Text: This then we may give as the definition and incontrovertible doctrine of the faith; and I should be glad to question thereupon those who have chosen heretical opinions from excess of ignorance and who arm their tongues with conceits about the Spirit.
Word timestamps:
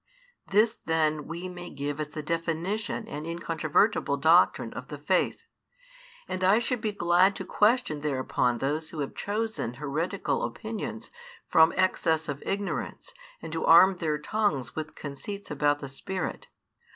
This 0.47 0.79
then 0.85 1.27
we 1.27 1.47
may 1.47 1.69
give 1.69 1.99
as 1.99 2.09
the 2.09 2.23
definition 2.23 3.07
and 3.07 3.27
incontrovertible 3.27 4.17
doctrine 4.17 4.73
of 4.73 4.87
the 4.87 4.97
faith; 4.97 5.45
and 6.27 6.43
I 6.43 6.57
should 6.57 6.81
be 6.81 6.91
glad 6.91 7.35
to 7.35 7.45
question 7.45 8.01
thereupon 8.01 8.57
those 8.57 8.89
who 8.89 9.01
have 9.01 9.13
chosen 9.13 9.75
heretical 9.75 10.41
opinions 10.43 11.11
from 11.47 11.71
excess 11.77 12.27
of 12.27 12.41
ignorance 12.47 13.13
and 13.43 13.53
who 13.53 13.63
arm 13.63 13.97
their 13.97 14.17
tongues 14.17 14.75
with 14.75 14.95
conceits 14.95 15.51
about 15.51 15.81
the 15.81 15.87
Spirit. 15.87 16.47